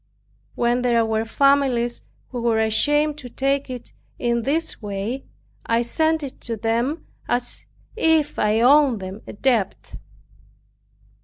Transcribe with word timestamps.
When 0.55 0.81
there 0.81 1.05
were 1.05 1.25
families 1.25 2.01
who 2.29 2.41
were 2.41 2.57
ashamed 2.57 3.19
to 3.19 3.29
take 3.29 3.69
it 3.69 3.93
in 4.17 4.41
this 4.41 4.81
way, 4.81 5.25
I 5.63 5.83
sent 5.83 6.23
it 6.23 6.41
to 6.41 6.57
them 6.57 7.05
as 7.29 7.67
if 7.95 8.39
I 8.39 8.61
owed 8.61 8.99
them 8.99 9.21
a 9.27 9.33
debt. 9.33 9.97